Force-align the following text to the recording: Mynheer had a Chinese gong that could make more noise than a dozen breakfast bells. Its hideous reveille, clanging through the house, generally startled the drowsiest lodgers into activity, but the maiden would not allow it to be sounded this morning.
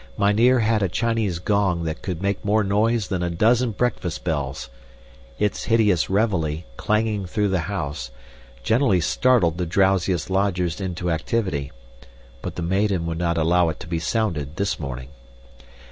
Mynheer 0.17 0.61
had 0.61 0.81
a 0.81 0.89
Chinese 0.89 1.37
gong 1.37 1.83
that 1.83 2.01
could 2.01 2.23
make 2.23 2.43
more 2.43 2.63
noise 2.63 3.07
than 3.09 3.21
a 3.21 3.29
dozen 3.29 3.69
breakfast 3.69 4.23
bells. 4.23 4.67
Its 5.37 5.65
hideous 5.65 6.09
reveille, 6.09 6.63
clanging 6.75 7.27
through 7.27 7.49
the 7.49 7.59
house, 7.69 8.09
generally 8.63 8.99
startled 8.99 9.59
the 9.59 9.67
drowsiest 9.67 10.31
lodgers 10.31 10.81
into 10.81 11.11
activity, 11.11 11.71
but 12.41 12.55
the 12.55 12.63
maiden 12.63 13.05
would 13.05 13.19
not 13.19 13.37
allow 13.37 13.69
it 13.69 13.79
to 13.81 13.85
be 13.87 13.99
sounded 13.99 14.55
this 14.55 14.79
morning. 14.79 15.09